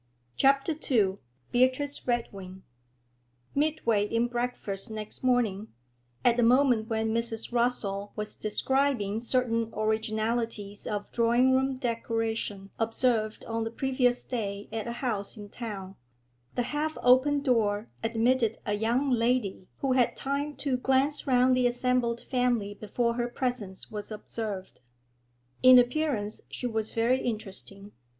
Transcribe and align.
CHAPTER 0.35 0.73
II 0.89 1.19
BEATRICE 1.51 2.07
REDWING 2.07 2.63
Midway 3.53 4.07
in 4.07 4.25
breakfast 4.29 4.89
next 4.89 5.23
morning, 5.23 5.67
at 6.25 6.39
a 6.39 6.41
moment 6.41 6.87
when 6.89 7.13
Mrs. 7.13 7.51
Rossall 7.53 8.11
was 8.15 8.35
describing 8.35 9.21
certain 9.21 9.71
originalities 9.75 10.87
of 10.87 11.11
drawing 11.11 11.51
room 11.51 11.77
decoration 11.77 12.71
observed 12.79 13.45
on 13.45 13.63
the 13.63 13.69
previous 13.69 14.23
day 14.23 14.67
at 14.71 14.87
a 14.87 14.91
house 15.05 15.37
in 15.37 15.49
town, 15.49 15.97
the 16.55 16.63
half 16.73 16.97
open 17.03 17.41
door 17.43 17.87
admitted 18.01 18.57
a 18.65 18.73
young 18.73 19.11
lady 19.11 19.67
who 19.81 19.91
had 19.91 20.15
time 20.17 20.55
to 20.55 20.77
glance 20.77 21.27
round 21.27 21.55
the 21.55 21.67
assembled 21.67 22.21
family 22.21 22.73
before 22.73 23.13
her 23.13 23.27
presence 23.29 23.91
was 23.91 24.09
observed. 24.11 24.79
In 25.61 25.77
appearance 25.77 26.41
she 26.49 26.65
was 26.65 26.89
very 26.91 27.19
interesting. 27.21 27.91